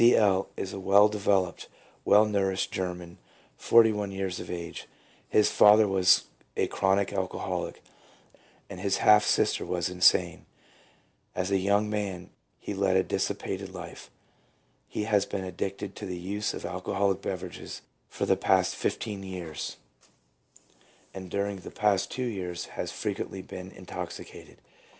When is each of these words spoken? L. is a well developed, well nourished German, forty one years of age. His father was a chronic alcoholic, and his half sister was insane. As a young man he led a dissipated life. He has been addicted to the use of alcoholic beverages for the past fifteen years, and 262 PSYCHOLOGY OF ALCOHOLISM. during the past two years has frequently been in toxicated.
L. 0.15 0.49
is 0.57 0.73
a 0.73 0.79
well 0.79 1.07
developed, 1.09 1.67
well 2.05 2.25
nourished 2.25 2.71
German, 2.71 3.19
forty 3.55 3.91
one 3.91 4.11
years 4.11 4.39
of 4.39 4.49
age. 4.49 4.87
His 5.29 5.51
father 5.51 5.87
was 5.87 6.23
a 6.57 6.65
chronic 6.65 7.13
alcoholic, 7.13 7.83
and 8.67 8.79
his 8.79 8.97
half 8.97 9.23
sister 9.23 9.63
was 9.63 9.89
insane. 9.89 10.47
As 11.35 11.51
a 11.51 11.59
young 11.59 11.87
man 11.87 12.31
he 12.57 12.73
led 12.73 12.97
a 12.97 13.03
dissipated 13.03 13.75
life. 13.75 14.09
He 14.87 15.03
has 15.03 15.27
been 15.27 15.43
addicted 15.43 15.95
to 15.97 16.07
the 16.07 16.17
use 16.17 16.55
of 16.55 16.65
alcoholic 16.65 17.21
beverages 17.21 17.83
for 18.09 18.25
the 18.25 18.35
past 18.35 18.75
fifteen 18.75 19.21
years, 19.21 19.77
and 21.13 21.29
262 21.29 21.29
PSYCHOLOGY 21.29 21.29
OF 21.29 21.29
ALCOHOLISM. 21.29 21.29
during 21.29 21.57
the 21.59 21.79
past 21.79 22.09
two 22.09 22.23
years 22.23 22.65
has 22.73 22.91
frequently 22.91 23.43
been 23.43 23.69
in 23.71 23.85
toxicated. 23.85 24.57